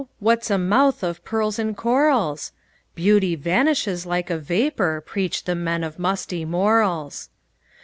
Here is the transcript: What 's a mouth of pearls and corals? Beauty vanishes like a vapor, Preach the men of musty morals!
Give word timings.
What 0.17 0.43
's 0.43 0.49
a 0.49 0.57
mouth 0.57 1.03
of 1.03 1.23
pearls 1.23 1.59
and 1.59 1.77
corals? 1.77 2.51
Beauty 2.95 3.35
vanishes 3.35 4.03
like 4.03 4.31
a 4.31 4.39
vapor, 4.39 4.99
Preach 4.99 5.43
the 5.43 5.53
men 5.53 5.83
of 5.83 5.99
musty 5.99 6.43
morals! 6.43 7.29